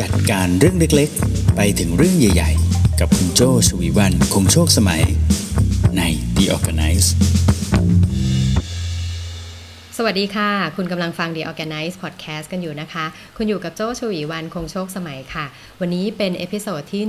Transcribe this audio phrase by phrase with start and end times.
[0.00, 5.02] จัดการเรื่องเล็กๆ ไปถึงเรื่องใหญ่ๆ กับคุณโจชวีวันคงโชคสมัย
[5.96, 6.02] ใน
[6.36, 7.08] The ORGANICE
[9.96, 13.04] สวัสดีค่ะ คุณกำลังฟัง The ORGANICE Podcast กันอยู่นะคะ
[13.36, 15.46] คุณอยู่กับโจชวีวันคงโชคสมัยค่ะ
[15.80, 17.02] วันนี้เป็น episode ที่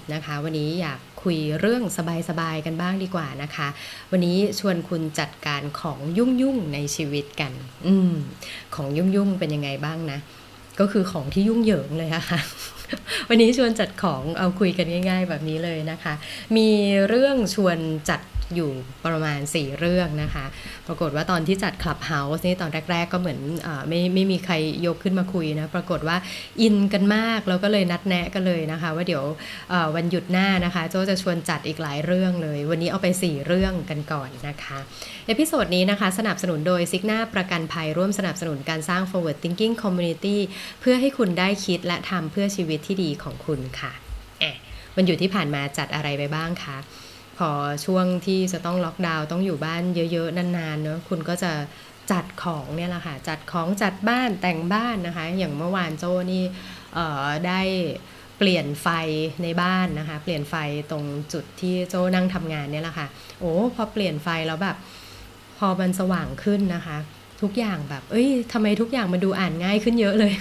[0.00, 1.82] 140 นะคะ วันนี้อยากคุยเรื่อง
[2.28, 3.68] สบายๆกันบ้างดีกว่านะคะ
[4.10, 7.52] วันนี้ชวนคุณจัดการของยุ่งๆในชีวิตกัน
[7.86, 8.12] อืม
[8.74, 10.20] ของยุ่งๆเป็นยังไงบ้างนะ
[10.80, 12.40] ก็คือของที่ยุ่งเหยิงเลยอะค่ะ
[13.28, 16.14] วันนี้ชวนจัดของเอาคุยกันง่าย ๆ แบบนี้เลยนะคะ
[16.56, 16.68] มี
[17.08, 18.20] เรื่องชวนจัด
[18.56, 18.70] อยู่
[19.06, 20.44] ประมาณ 4 เรื่องนะคะ
[20.86, 24.54] ปรากฏว่าตอนที่จัด Clubhouse นี่ตอนแรก ๆ ก็เหมือนอไม่ไม่มีใคร
[24.86, 26.16] ยกขึ้นมาคุยนะ ปรากฏว่า
[26.60, 29.24] อินกันมากแล้วก็เลยนัดแนะกันเลยนะคะ ว่าเดี๋ยว
[29.94, 34.78] วันหยุดหน้านะคะ โจจะชวนจัดอีกหลายเรื่องเลย วันนี้เอาไป 4 เรื่องกันก่อนนะคะ
[35.26, 40.38] episode นี้นะคะ สนับสนุนโดย Cigna ประกันภัยร่วมสนับสนุนการสร้าง forward thinking community
[40.80, 43.92] เพื่อให้คุณได้คิดและทำเพื่อชีวิตที่ดีของคุณค่ะ
[44.96, 46.78] วันหยุดที่ผ่านมาจัดอะไรไปบ้างคะ
[47.38, 47.50] พอ
[47.84, 51.52] ช่วงที่จะต้องล็อกดาวน์ต้องอยู่บ้านเยอะ ๆ นานๆเนอะคุณก็จะ
[52.12, 56.44] จัดของเนี่ยแหละค่ะ จัดของจัดบ้านแต่งบ้านนะคะ อย่างเมื่อวานโจนี่
[57.46, 57.60] ได้
[58.38, 58.88] เปลี่ยนไฟ
[59.42, 60.54] ในบ้านนะคะ เปลี่ยนไฟ
[60.90, 63.06] ตรงจุดที่โจนั่งทำงานเนี่ยแหละค่ะ
[63.40, 64.76] โอ้พอเปลี่ยนไฟแล้วแบบ
[65.58, 66.98] พอมันสว่างขึ้นนะคะ
[67.42, 70.32] ทุกอย่างแบบ เอ้ยทำไมทุกอย่างมันดูอ่านง่ายขึ้นเยอะเลย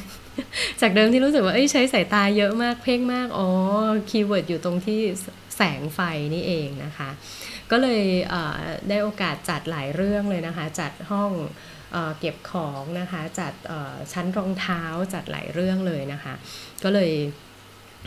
[0.81, 3.47] จากเดิมที่รู้สึกว่าเอ้ยใช้สายตาเยอะมากเพ่งมากอ๋อ
[4.09, 5.01] keyword อยู่ตรงที่
[5.57, 5.99] แสงไฟ
[6.33, 7.09] นี่เองนะคะ
[7.71, 8.03] ก็เลย
[8.89, 11.31] ได้โอกาสจัดหลายเรื่องเลยนะคะ จัดห้อง
[12.19, 13.53] เก็บของนะคะ จัด
[14.13, 16.33] ชั้นรองเท้าจัดหลายเรื่องเลยนะคะ
[16.83, 17.11] ก็เลย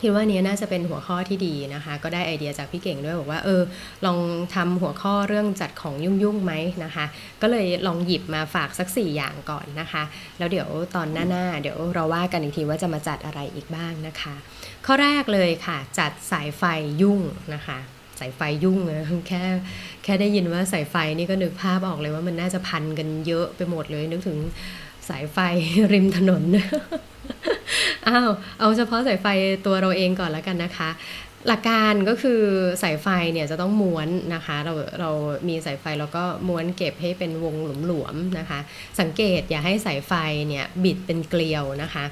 [0.00, 3.62] คิดว่านี้น่าจะเป็นหัวข้อที่ดีนะคะ ก็ได้ไอเดียจากพี่เก่งด้วยบอกว่าเออ
[4.06, 4.18] ลอง
[4.54, 6.52] ทำหัวข้อเรื่องจัดของยุ่งๆไหม
[6.84, 7.04] นะคะ
[7.42, 10.02] ก็เลยลองหยิบมาฝากสัก 4 อย่างก่อนนะคะ
[10.38, 14.34] แล้วเดี๋ยวตอนหน้าๆเดี๋ยวเราว่ากันอีกทีว่าจะมาจัดอะไรอีกบ้างนะคะ
[14.86, 16.62] ข้อแรกเลยค่ะ จัดสายไฟ
[17.02, 17.20] ยุ่ง
[17.54, 17.78] นะคะ
[18.20, 19.42] สายไฟยุ่งนะแค่
[20.04, 24.38] แค่ได้ยินว่าสายไฟนี่ก็นึกภาพออกเลยว่ามันน่าจะพันกันเยอะไปหมดเลยนึกถึง
[25.08, 25.38] สายไฟ
[25.92, 26.42] ริมถนน
[28.06, 29.26] อ้าวเอาเฉพาะสายไฟ
[29.66, 30.90] ตัวเราเองก่อนแล้วกันนะคะ
[31.48, 32.42] หลักการก็คือ
[32.82, 35.10] สายไฟเนี่ยจะต้องม้วนนะคะ เราเรา
[35.48, 37.54] มีสายไฟแล้วก็ม้วนเก็บให้เป็นวง
[37.86, 38.58] หลวมๆนะคะ
[39.00, 40.12] สังเกตอย่าให้สายไฟ
[40.48, 42.04] เนี่ยบิดเป็นเกลียวนะคะ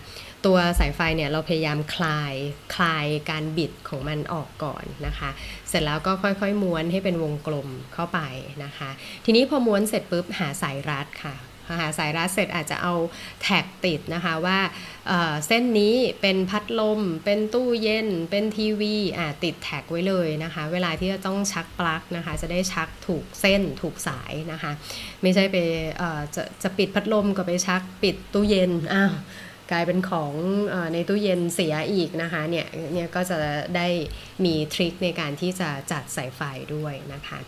[0.47, 2.35] ตัวสายไฟเนี่ยเราพยายามคลาย
[2.75, 5.31] คลายการบิดของมันออกก่อนนะคะ
[5.69, 8.21] เสร็จแล้วก็ค่อยๆม้วนให้เป็นวงกลมเข้าไป
[8.65, 8.91] นะคะ
[9.25, 11.35] ทีนี้พอม้วนเสร็จปุ๊บหาสายรัดค่ะ
[11.81, 12.95] หาสายรัดเสร็จอาจจะเอา
[13.43, 14.59] แท็กติดนะคะว่า
[15.07, 18.97] เเส้นนี้เป็นพัดลม เป็นตู้เย็น เป็นทีวี
[19.43, 24.73] ติดแท็กไว้เลยนะคะ เวลาที่จะต้องชักปลั๊กนะคะ จะได้ชักถูกเส้นถูกสายนะคะ
[25.23, 25.57] ไม่ใช่ไป
[26.35, 29.13] จะจะปิดพัดลมก็ไปชักปิดตู้เย็นอ้าว
[29.71, 30.33] กลายเป็นของ
[30.93, 33.37] ในตู้เย็นเสียอีกนะคะเนี่ยเนี่ยก็จะ
[33.77, 33.89] ได้
[34.45, 36.41] มีทริคในการที่จะจัดสายไฟ
[36.75, 37.39] ด้วยนะคะ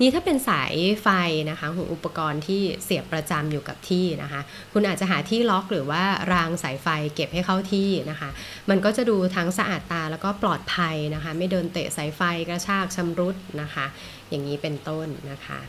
[0.00, 1.08] นี่ถ้าเป็นสายไฟ
[1.50, 4.40] นะคะของอุปกรณ์ที่เสียบประจำอยู่กับที่นะคะ
[4.72, 6.02] คุณอาจจะหาที่ล็อกหรือว่า
[6.32, 8.30] รางสายไฟเก็บให้เข้าที่นะคะ
[8.70, 13.86] มันก็จะดูทั้งสะอาดตาแล้วก็ปลอดภัยนะคะ ไม่เดินเตะสายไฟกระชากชำรุดนะคะ
[14.30, 15.60] อย่างนี้เป็นต้นนะคะ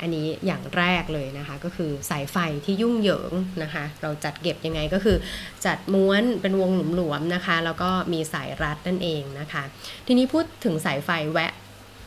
[0.00, 5.16] อันนี้อย่างแรกเลยนะคะก็คือสายไฟที่ยุ่งเหยิงนะคะ เราจัดเก็บยังไงก็คือ
[5.66, 9.62] จัดม้วนเป็นวงหลวมๆนะคะ แล้วก็มีสายรัดนั่นเองนะคะ
[10.06, 11.52] ทีนี้พูดถึงสายไฟแวะ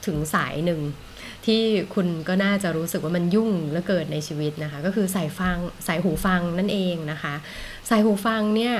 [0.06, 0.82] ถึงสายหนึ่ง
[1.46, 1.64] ที่
[1.96, 5.58] คุณก็น่าจะรู้สึกว่ามันยุ่งและเกิดในชีวิตนะคะ ก็คือสายฟัง
[5.88, 7.36] สายหูฟังนั่นเองนะคะ
[7.90, 8.76] สายหูฟังเนี่ย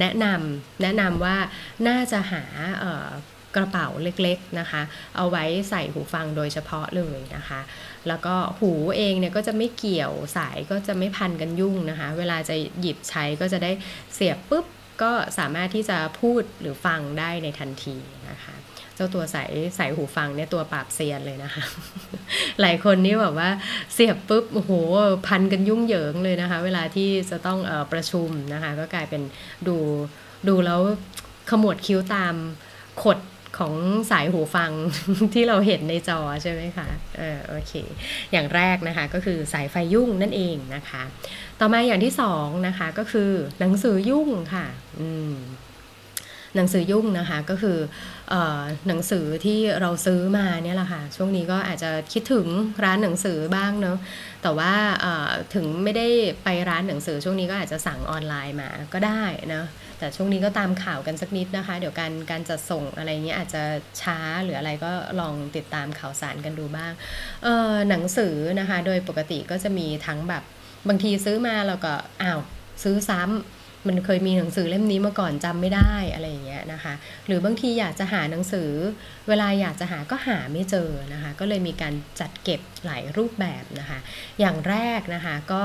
[0.00, 1.36] แนะนำแนะนำว่า
[1.88, 2.42] น่าจะหา
[3.56, 4.82] กระเป๋าเล็กๆนะคะ
[5.16, 7.60] เอาไว้ใส่หูฟังโดยเฉพาะเลยนะคะ
[8.08, 13.72] แล้วก็หูเองเนี่ยก็จะไม่เกี่ยวสายก็จะไม่พันกันยุ่งนะคะ เวลาจะหยิบใช้ก็จะได้
[14.14, 14.66] เสียบปุ๊บ
[15.02, 17.96] ก็สามารถที่จะพูดหรือฟังได้ในทันที
[18.30, 18.54] นะคะ
[18.94, 21.64] เจ้าตัวใสายสายหูฟังเนี่ยตัวปราบเซียนเลยนะคะ
[22.60, 23.50] หลายคนนี่แบบว่า
[23.94, 24.72] เสียบปุ๊บโอ้โห
[25.28, 29.22] พันกันยุ่งเหยิงเลยนะคะ เวลาที่จะต้องออประชุมนะคะ ก็กลายเป็น
[29.68, 29.76] ดู
[30.48, 30.80] ดูแล้ว
[31.50, 32.34] ขมวดคิ้วตาม
[33.02, 33.18] ขด
[33.60, 33.74] ของ
[34.10, 34.72] สายหูฟัง
[35.34, 37.72] ที่เราเห็นในจอใช่ไหมคะเออโอเค
[38.32, 41.02] อย่างแรกนะคะก็คือสายไฟยุ่งนั่นเองนะคะ
[41.60, 43.30] ต่อมาอย่างที่สองนะคะก็คือ
[43.60, 44.66] หนังสือยุ่งค่ะ
[45.00, 45.36] อืม
[46.56, 47.78] หนังสือยุ่งนะคะก็คือ
[48.32, 48.34] อ
[48.88, 52.46] หนังสือที่เราซื้อมาเนี่ยแหละค่ะช่วงนี้ก็อาจจะคิดถึง
[52.84, 53.98] ร้านหนังสือบ้างเนาะ
[54.42, 54.72] แต่ว่า
[55.54, 56.08] ถึงไม่ได้
[56.44, 59.24] ไปร้านหนังสือช่วงนี้ก็อาจจะสั่งออนไลน์มาก็ได้
[59.54, 59.64] นะ
[60.00, 63.62] แต่ช่วงนี้ก็ตามข่าวกันสักนิดนะคะ เดี๋ยวการการจัดส่งอะไรเงี้ยอาจจะ
[64.00, 66.92] ช้าหรืออะไรก็ลองติดตามข่าวสารกันดูบ้าง
[67.42, 70.42] เออหนังสือนะคะ โดยปกติก็จะมีทั้งแบบ
[70.88, 72.40] บางทีซื้อมาเราก็อ้าว
[72.82, 76.94] ซื้อซ้ำ มันเคยมีหนังสือเล่มนี้มาก่อนจำไม่ได้อะไรอย่างเงี้ยนะคะ
[77.26, 78.70] หรือบางทีอยากจะหาหนังสือ
[79.28, 83.98] เวลาอยากจะหาก็หาไม่เจอนะคะ ก็เลยมีการจัดเก็บหลายรูปแบบนะคะ
[84.40, 85.62] อย่างแรกนะคะก็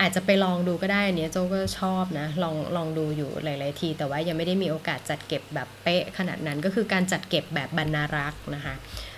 [0.00, 8.74] อาจจะไปลองดูก็ได้เนี้ยโจก็ชอบนะลองลองดูอยู่หลาย ๆ ที แต่ว่ายังไม่ได้มีโอกาสจัดเก็บแบบเป๊ะขนาดนั้นก็คือการจัดเก็บแบบบรรณารักษ์นะคะ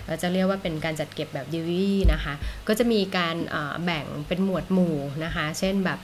[0.09, 2.33] เราจะเรียกว่าเป็นการจัดเก็บแบบดิวอี้นะคะ
[2.67, 3.35] ก็จะมีการ
[3.85, 5.99] แบ่งเป็นหมวดหมู่นะคะ เช่นแบบ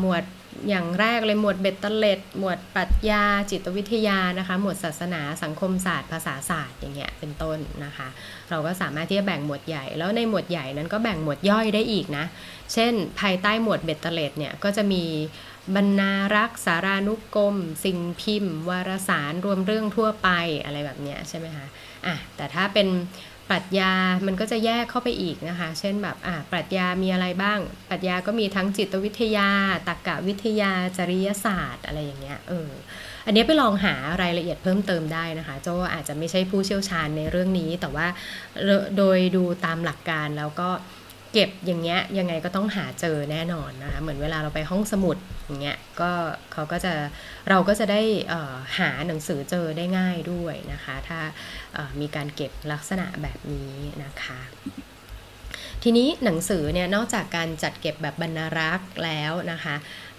[0.00, 0.24] หมวด
[0.68, 8.08] อย่างแรกเลยหมวดเบ็ดเตล็ดหมวดปรัชญาจิตวิทยานะคะ หมวดศาสนาสังคมศาสตร์ ภาษาศาสตร์อย่างเงี้ยเป็นต้นนะคะ
[8.50, 12.24] เราก็สามารถที่จะแบ่งหมวดใหญ่ แล้วในหมวดใหญ่นั้นก็แบ่งหมวดย่อยได้อีกนะ
[12.72, 15.04] เช่น ภายใต้หมวดเบ็ดเตล็ดเนี่ยก็จะมี
[15.76, 20.28] บรรณารักษ์สารานุกรม สิ่งพิมพ์ วารสารรวมเรื่องทั่วไป
[20.64, 21.66] อะไรแบบเนี้ยใช่ไหมคะ
[22.06, 22.88] อะแต่ถ้าเป็น
[23.50, 23.92] ปรัชญา
[24.26, 27.58] มันก็จะแยกเข้าไปอีกนะคะ เช่นแบบอ่าปรัชญามีอะไรบ้าง
[27.90, 29.50] ปรัชญาก็มีทั้งจิตวิทยา
[29.88, 32.70] ตรรกะวิทยาจริยศาสตร์อะไรอย่างเงี้ยเออ
[33.26, 38.06] อันนี้ไปลองหารายละเอียดเพิ่มเติมได้นะคะโจอาจจะไม่ใช่ผู้เชี่ยวชาญในเรื่องนี้ แต่ว่า
[38.98, 40.68] โดยดูตามหลักการแล้วก็
[41.32, 46.10] เก็บอย่างเงี้ยยังไงก็ต้องหาเจอแน่นอนนะคะเหมือนเวลาเราไปห้องสมุดอย่างเงี้ยก็
[46.52, 46.92] เขาก็จะ
[47.50, 48.00] เราก็จะได้
[48.78, 51.20] หาหนังสือเจอได้ง่ายด้วยนะคะ ถ้า
[52.00, 53.74] มีการเก็บลักษณะแบบนี้
[54.04, 54.40] นะคะ
[55.82, 59.74] ทีนี้หนังสือเนี่ยนอกจากการจัดเก็บแบบบรรณารักษ์แล้วนะคะ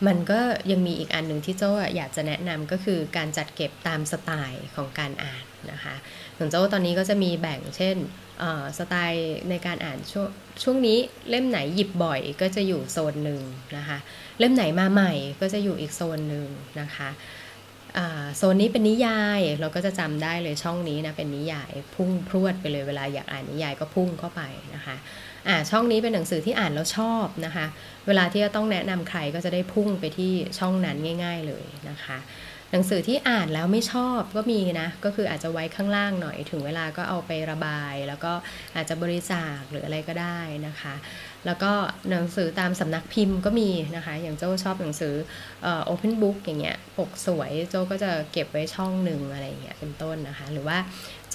[0.07, 0.39] มันก็
[0.71, 5.95] ยังมีอีกอันหนึ่งที่โจ้อยากจะแนะนำก็คือการจัดเก็บตามสไตล์ของการอ่านนะคะ
[6.38, 7.98] ของโจ้ตอนนี้ก็จะมีแบ่งเช่น
[8.77, 10.30] สไตล์ในการอ่านช่วง
[10.63, 10.97] ช่วงนี้
[11.30, 13.41] เล่มไหนหยิบบ่อยก็จะอยู่โซนหนึ่ง
[13.77, 13.97] นะคะ
[14.39, 16.47] เล่มไหนมาใหม่ก็จะอยู่อีกโซนหนึ่ง
[16.81, 17.09] นะคะ
[18.38, 24.41] โซนนี้เป็นนิยายเราก็จะจำได้เลยช่องนี้นะเป็นนิยายพุ่งพรวดไปเลยเวลาอยากอ่านนิยายก็พุ่งเข้าไป
[24.75, 24.95] นะคะ
[25.47, 27.65] อ่าช่องนี้เป็นหนังสือที่อ่านแล้วชอบนะคะ
[28.07, 32.18] เวลาที่จะต้องแนะนำใครก็จะได้พุ่งไปที่ช่องนั้นง่าย ๆเลยนะคะ
[32.74, 38.34] หนังสือที่อ่านแล้วไม่ชอบก็มีนะ ก็คืออาจจะไว้ข้างล่างหน่อย ถึงเวลาก็เอาไประบาย แล้วก็
[38.75, 40.96] อาจจะบริจาคหรืออะไรก็ได้นะคะ
[41.46, 41.72] แล้วก็
[42.10, 45.14] หนังสือตามสำนักพิมพ์ก็มีนะคะ อย่างโจ้ชอบหนังสือ
[45.64, 50.78] เอ่อ open book อย่างเงี้ยปกสวยโจ้ก็จะเก็บไว้ช่องหนึ่งอะไรเงี้ยเป็นต้นนะคะ หรือว่า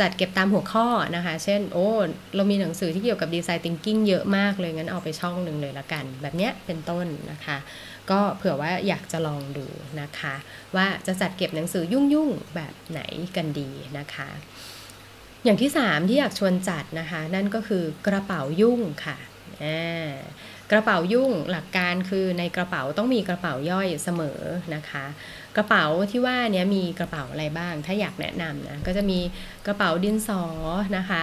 [0.01, 0.87] จัดเก็บตามหัวข้อ
[1.17, 1.89] นะคะ เช่น โอ้
[2.37, 7.59] เรามีหนังสือที่เกี่ยวกับดีไซน์ thinking เยอะมากเลย งั้นเอาไปช่องหนึ่งเลยละกัน แบบเนี้ยเป็นต้นนะคะ
[8.11, 9.67] ก็เผื่อว่าอยากจะลองดู
[10.01, 10.35] นะคะ
[10.77, 13.01] ว่าจะจัดเก็บหนังสือยุ่งๆแบบไหน
[13.37, 14.29] กันดีนะคะ
[15.45, 19.17] อย่างที่ 3 ที่อยากชวนจัดนะคะ นั่นก็คือกระเป๋ายุ่งค่ะ
[20.71, 24.41] กระเป๋ายุ่งหลักการคือในกระเป๋าต้องมีกระเป๋าย่อยเสมอ
[24.75, 25.05] นะคะ
[25.57, 29.21] กระเป๋าที่ว่านี้มีกระเป๋าอะไรบ้าง ถ้าอยากแนะนำนะก็จะมี
[29.67, 30.43] กระเป๋าดินสอ
[30.97, 31.23] นะคะ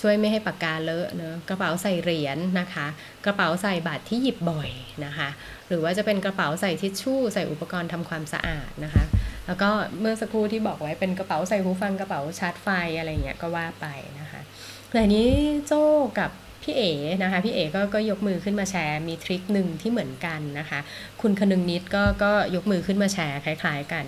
[0.00, 2.86] ช่วยไม่ให้ปากกาเลอะเนะกระเป๋าใส่เหรียญนนะคะ
[3.24, 4.70] กระเป๋าใส่บัตรที่หยิบบ่อย
[5.04, 5.28] นะคะ
[5.68, 9.04] หรือว่าจะเป็นกระเป๋าใส่ทิชชู่ใส่อุปกรณ์ทำความสะอาดนะคะ
[9.46, 9.68] แล้วก็
[10.00, 13.86] เมื่อสักครู่ที่บอกไว้เป็นกระเป๋าใส่หูฟังกระเป๋าชาร์จไฟอะไรเงี้ยก็ว่าไป
[14.20, 14.40] นะคะ
[14.92, 15.28] แต่นี้
[15.66, 15.82] โจ้
[16.18, 16.30] กับ
[16.62, 16.90] พี่เอ๋
[17.22, 20.80] นะคะพี่เอ๋ก็ก็ยกมือขึ้นมาแชร์ มีทริคหนึ่งที่เหมือนกันนะคะ
[21.20, 24.04] คุณคนึงนิดก็ก็ยกมือขึ้นมาแชร์คล้าย ๆกัน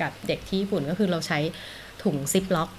[0.00, 1.38] กับเด็กที่ญี่ปุ่นก็คือเราใช้
[2.02, 2.70] ถุงซิปล็อก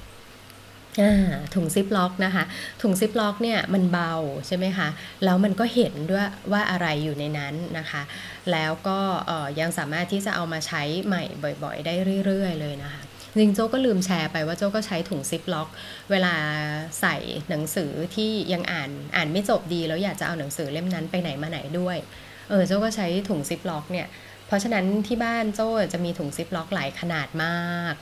[1.56, 2.44] ถุงซิปล็อกนะคะ
[2.82, 4.14] ถุงซิปล็อกเนี่ยมันเบา
[4.48, 4.88] ใช่ไหมคะ
[5.24, 8.02] แล้วมันก็เห็นด้วยว่าอะไรอยู่ในนั้นนะคะ
[8.52, 9.00] แล้วก็
[9.60, 11.24] ยังสามารถที่จะเอามาใช้ใหม่
[11.64, 11.94] บ่อยๆ ได้
[12.26, 15.70] เรื่อย ๆ เลยนะคะจริงโจ้ก็ลืมแชร์ไปว่าโจ้ก็ใช้ถุงซิปล็อก
[16.12, 16.36] เวลา
[17.02, 17.16] ใส่
[17.50, 21.98] หนังสือที่ยังอ่านอ่านไม่จบดี แล้วอยากจะเอาหนังสือเล่มนั้นไปไหนมาไหนด้วย
[22.50, 24.08] เออโจ้ก็ใช้ถุงซิปล็อกเนี่ย
[24.54, 27.96] ราะฉะนั้นที่บ้านโจ้จะมีถุงซิปล็อกหลายขนาดมาก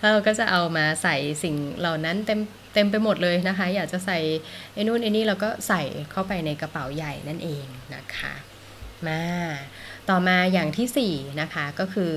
[0.00, 2.40] เราก็จะเอามาใส่สิ่งเหล่านั้นเต็ม
[2.74, 4.18] เต็มไปหมดเลยนะคะ อยากจะใส่
[4.72, 7.64] ไอ้นู่นไอ้นี่เราก็ใส่เข้าไปในกระเป๋าใหญ่นั่นเอง
[7.94, 8.34] นะคะ
[9.06, 9.22] มา
[10.08, 12.12] ต่อมาอย่างที่4นะคะก็คือ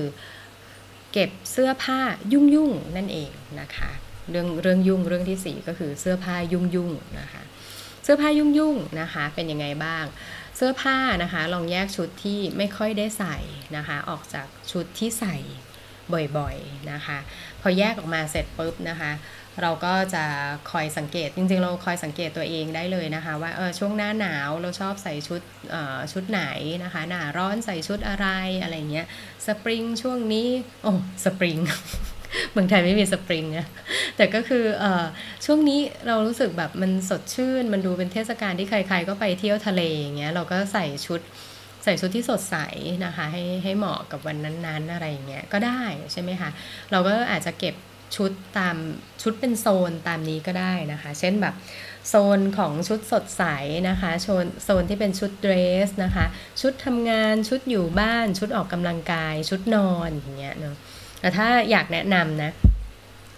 [1.12, 2.00] เก็บเสื้อผ้า
[2.32, 3.90] ยุ่งยุ่งนั่นเองนะคะ
[4.30, 7.42] เรื่องเรื่องยุ่งเรื่องที่ 4 ก็คือเสื้อผ้ายุ่งยุ่งนะคะ
[8.04, 10.04] เสื้อผ้ายุ่งยุ่งนะคะเป็นยังไงบ้าง
[10.62, 13.36] สื้อผ้านะคะ ลองแยกชุดที่ไม่ค่อยได้ใส่
[13.76, 15.36] นะคะ ออกจากชุดที่ใส่
[16.38, 17.18] บ่อยๆนะคะ
[17.60, 19.12] พอแยกออกมาเสร็จปุ๊บนะคะ
[19.62, 20.24] เราก็จะ
[20.70, 25.40] คอยสังเกตจริงๆ เราคอยสังเกตตัวเองได้เลยนะคะ ว่าเออช่วงหน้าหนาวเราชอบใส่ชุด
[26.12, 26.42] ชุดไหน
[26.84, 28.26] นะคะ หน้าร้อนใส่ชุดอะไร
[28.62, 29.06] อะไรเงี้ย
[29.46, 30.48] สปริงช่วงนี้
[30.82, 30.92] โอ้
[31.24, 31.58] สปริง
[32.52, 33.66] เมืองไทยไม่มีสปริงนะ
[34.16, 34.84] แต่ก็คืออ
[35.44, 41.20] ช่วงนี้เรารู้สึกแบบมันสดชื่น มันดูเป็นเทศกาลที่ใคร ๆ ก็ไปเที่ยวทะเลอย่างเงี้ยเราก็ใส่ชุด
[41.84, 42.56] ใส่ชุดที่สดใส
[43.04, 45.82] นะคะให้ให้เหมาะกับวันนั้นๆอะไรอย่างเงี้ยก็ได้
[46.12, 46.50] ใช่ไหมคะ
[46.90, 47.74] เราก็อาจจะเก็บ
[48.16, 48.76] ชุดตาม
[49.22, 51.54] ชุดเป็นโซนตามนี้ก็ได้นะคะ เช่นแบบ
[52.08, 53.44] โซนของชุดสดใส
[53.88, 55.54] นะคะโซนโซนที่เป็นชุดเดร
[55.86, 56.26] สนะคะ
[56.60, 60.76] ชุดทำงานชุดอยู่บ้านชุดออกกำลังกาย ชุดนอนอย่างเงี้ยเนาะ
[61.20, 62.50] แต่ถ้าอยากแนะนำนะ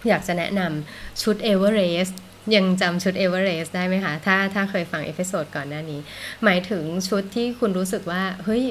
[0.09, 2.19] อยากจะแนะนำชุดเอเวอเรสต์
[2.55, 5.99] ยังจำชุดเอเวอเรสต์ได้ไหมคะ ถ้าถ้าเคยฟัง episode ก่อนหน้านี้
[6.43, 8.63] หมายถึงชุดที่คุณรู้สึกว่า เฮ้ย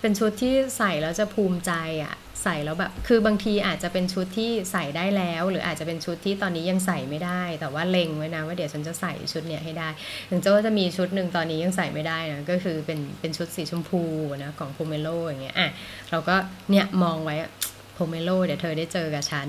[0.00, 1.72] เป็นชุดที่ใส่แล้วจะภูมิใจ
[2.04, 9.88] อะใส่แล้วแบบคือบางทีอาจจะเป็นชุดที่ใส่ได้แล้ว หรืออาจจะเป็นชุดที่ตอนนี้ยังใส่ไม่ได้ แต่ว่าเล็งไว้นะว่าเดี๋ยวฉันจะใส่ชุดเนี้ยให้ได้
[10.30, 14.02] ถึงจะว่าจะมีชุดหนึ่งตอนนี้ยังใส่ไม่ได้นะก็คือเป็นเป็นชุดสีชมพู
[14.42, 15.68] นะของ Pomelo อย่างเงี้ยอะ
[16.10, 16.36] เราก็
[16.70, 17.36] เนี่ยมองไว้
[18.00, 19.46] Pomelo เดี๋ยวเธอได้เจอกับฉัน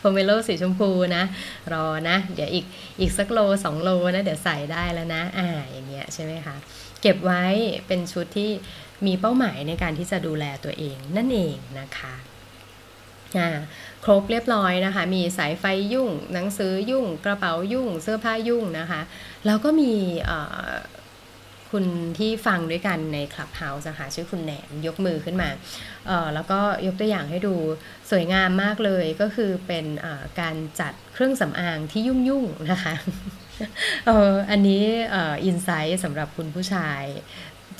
[0.00, 1.24] Pomelo สีชมพูนะ
[1.72, 2.64] รอนะ เดี๋ยวอีก
[3.00, 6.56] อีกสักโลสองโลนะ เดี๋ยวใส่ได้แล้วนะ อ่าอย่างเงี้ยใช่ไหมคะ
[7.02, 7.44] เก็บไว้
[7.86, 8.50] เป็นชุดที่
[9.06, 12.14] มีเป้าหมายในการที่จะดูแลตัวเองนั่นเองนะคะ
[14.04, 19.00] ครบเรียบร้อยนะคะ มีสายไฟยุ่ง หนังสือยุ่ง กระเป๋ายุ่ง เสื้อผ้ายุ่งนะคะ
[19.46, 19.92] แล้วก็มี
[21.70, 21.84] คุณ
[22.18, 25.50] ที่ฟังด้วยกันในคลับเฮาส์นะคะชื่อคุณแหนมยกมือขึ้นมา
[26.34, 27.54] แล้วก็ยกตัวอย่างให้ดู
[28.10, 29.86] สวยงามมากเลยก็คือเป็น
[30.40, 32.94] การจัดเครื่องสำอางที่ยุ่งยุ่งนะคะ
[34.50, 34.82] อันนี้
[35.44, 37.02] อินไซต์สำหรับคุณผู้ชาย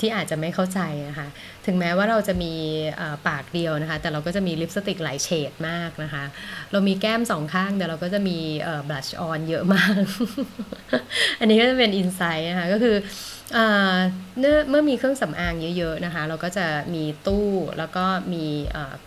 [0.01, 0.79] ที่อาจจะไม่เข้าใจ
[1.09, 1.27] นะคะ
[1.65, 2.53] ถึงแม้ว่าเราจะมี
[3.27, 6.23] ปากเดียวนะคะ แต่เราก็จะมีลิปสติกหลายเฉดมากนะคะ
[6.71, 8.37] เรามีแก้มสองข้างแต่เราก็จะมี
[8.89, 10.03] บลัชออนเยอะมาก
[11.39, 12.95] อันนี้ก็จะเป็นอินไซต์นะคะ ก็คือ
[14.39, 18.45] เมื่อมีเครื่องสำอางเยอะๆนะคะ เราก็จะมีตู้แล้วก็มี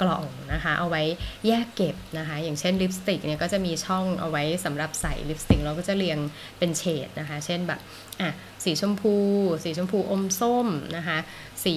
[0.00, 1.02] กล่องนะคะ เอาไว้
[1.46, 6.18] แยกเก็บนะคะ อย่างเช่นลิปสติกเนี่ยก็จะมีช่องเอาไว้สำหรับใส่ลิปสติกเราก็จะเรียง
[6.58, 7.80] เป็นเฉดนะคะ เช่นแบบ
[8.22, 8.30] อะ
[8.64, 9.16] สีชมพู
[9.64, 11.18] สีชมพูอมส้มนะคะ
[11.64, 11.76] สี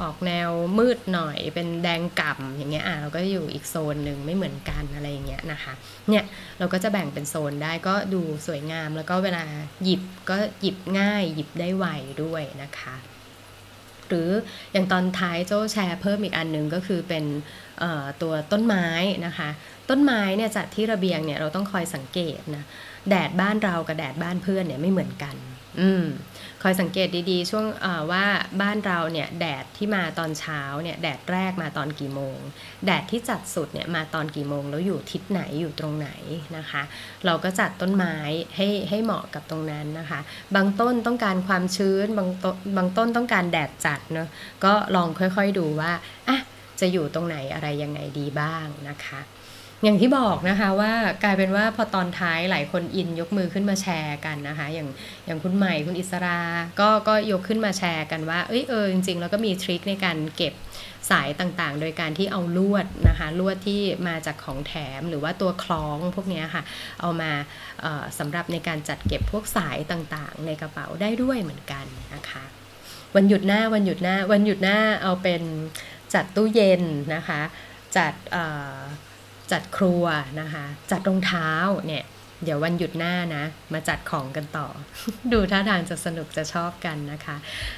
[0.00, 5.72] ออกแนวมืดหน่อยเป็นแดงก่ำอย่างเงี้ยอะเราก็อยู่อีกโซนหนึ่งไม่เหมือนกันอะไรอย่างเงี้ยนะคะ
[6.08, 6.24] เนี่ย
[6.58, 9.44] เราก็จะแบ่งเป็นโซนได้ก็ดูสวยงามแล้วก็เวลา
[9.84, 11.86] หยิบก็หยิบง่ายหยิบได้ไว
[12.22, 12.94] ด้วยนะคะ
[14.08, 14.28] หรือ
[14.72, 17.24] อย่างตอนท้ายโจ้แชร์เพิ่มอีกอันหนึ่งก็คือเป็น
[18.22, 18.86] ตัวต้นไม้
[19.26, 19.48] นะคะ
[19.90, 22.64] ต้นไม้เนี่ยจัดที่ระเบียงเนี่ยเราต้องคอยสังเกตนะ
[23.08, 25.34] แดดบ้านเรากับแดดบ้านเพื่อนเนี่ยไม่เหมือนกัน
[25.80, 26.04] อืม
[26.62, 27.66] คอยสังเกตดีๆ ช่วง
[28.12, 28.24] ว่า
[28.60, 32.38] บ้านเราเนี่ยแดดที่มาตอนเช้าเนี่ยแดดแรกมาตอนกี่โมง
[32.86, 36.10] แดดที่จัดสุดเนี่ยมาตอนกี่โมง แล้วอยู่ทิศไหนอยู่ตรงไหน
[36.56, 36.82] นะคะ
[37.26, 38.16] เราก็จัดต้นไม้
[38.56, 40.20] ให้ให้เหมาะกับตรงนั้นนะคะ
[40.54, 44.28] บางต้นต้องการความชื้นบางต้นบางต้นต้องการแดดจัดเนาะ
[44.64, 45.92] ก็ลองค่อยๆดูว่า
[46.28, 46.38] อะ
[46.80, 49.20] จะอยู่ตรงไหนอะไรยังไงดีบ้างนะคะ
[49.82, 50.92] อย่างที่บอกนะคะว่า
[51.24, 54.88] กลายเป็นว่าพอตอนท้ายหลายคนอินยกมือขึ้นมาแชร์กันนะคะ อย่าง
[55.26, 56.40] อย่างคุณใหม่คุณอิสรา
[56.80, 60.54] ก็ก็ยกขึ้นมาแชร์กันว่าเอ้ยเออจริงๆแล้วก็มีทริคในการเก็บ
[61.10, 66.62] สายต่างๆ โดยการที่เอาลวดนะคะลวดที่มาจากของแถมหรือว่าตัวคล้องพวกนี้ค่ะ
[67.00, 67.30] เอามา
[68.18, 72.44] สำหรับในการจัดเก็บพวกสายต่างๆ ในกระเป๋าได้ด้วยเหมือนกันนะคะ
[73.14, 75.42] วันหยุดหน้าวันหยุดหน้าวันหยุดหน้าเอาเป็น
[76.14, 76.82] จัดตู้เย็น
[77.14, 77.40] นะคะ
[77.96, 78.14] จัด
[79.52, 80.04] จัดครัว
[80.40, 81.50] นะคะ จัดรองเท้า
[81.86, 82.04] เนี่ย
[82.44, 84.66] เดี๋ยววันหยุดหน้านะ มาจัดของกันต่อ
[85.32, 87.36] ดูท่าทางจะสนุกจะชอบกันนะคะ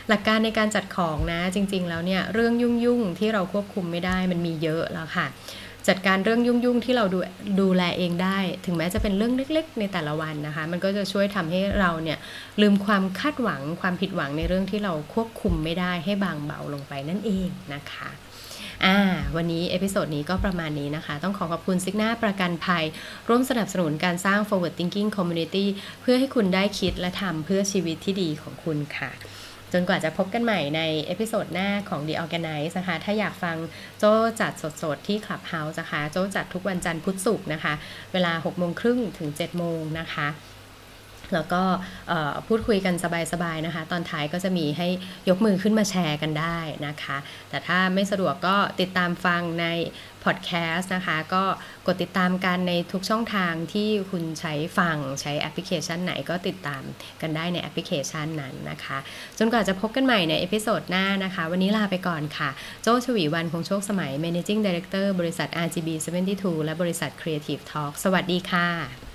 [0.08, 5.26] หลักการในการจัดของนะจริง ๆ แล้วเนี่ยเรื่องยุ่งๆที่เราควบคุมไม่ได้มันมีเยอะแล้วค่ะ
[5.88, 7.18] จัดการเรื่องยุ่งๆที่เราดู
[7.60, 12.18] ดูแลเองได้ ถึงแม้จะเป็นเรื่องเล็ก ๆ ในแต่ละวันนะคะ มันก็จะช่วยทำให้เราเนี่ย
[12.60, 18.10] ลืมความคาดหวังความผิดหวังในเรื่องที่เราควบคุมไม่ได้ให้บางเบาลงไปนั่นเองนะคะ
[18.84, 18.98] อ่า
[19.36, 22.84] วันนี้ episode นี้ก็ประมาณนี้นะคะ ต้องขอขอบคุณ Cigna ประกันภัย
[23.28, 25.66] ร่วมสนับสนุนการสร้าง forward thinking community
[26.00, 29.10] เพื่อให้คุณได้คิดและทำเพื่อชีวิตที่ดีของคุณค่ะ
[29.72, 33.56] จนกว่าจะพบกันใหม่ในepisode หน้าของ The ORGANICE นะคะ ถ้าอยากฟัง
[33.98, 34.04] โจ
[34.40, 37.74] จัดสดๆ ที่ Clubhouse นะคะ โจจัดทุกวันจันทร์พุธศุกร์นะคะ
[38.12, 40.28] เวลา 6 โมงครึ่งถึง 7 โมงนะคะ
[41.34, 41.62] แล้วก็
[42.46, 42.94] พูดคุยกัน
[43.32, 44.88] สบายๆนะคะ ตอนท้ายก็จะมีให้
[45.28, 47.16] ยกมือขึ้นมาแชร์กันได้นะคะ
[47.50, 49.66] แต่ถ้าไม่สะดวกก็ติดตามฟังใน
[50.24, 51.44] พอดแคสต์นะคะ ก็
[51.86, 56.82] กดติดตามกันในทุกช่องทางที่คุณใช้ฟังใช้แอปพลิเคชันไหนก็ติดตาม
[57.22, 58.98] กันได้ในแอปพลิเคชันนั้นนะคะ
[59.38, 62.50] จนกว่าจะพบกันใหม่ใน episode หน้านะคะ วันนี้ลาไปก่อนค่ะ
[62.82, 65.88] โจชวีวันคงโชคสมัย Managing Director บริษัท RGB
[66.28, 69.07] 72 และบริษัท Creative Talk สวัสดีค่ะ